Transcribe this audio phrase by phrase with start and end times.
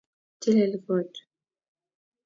[0.39, 1.13] tilil koot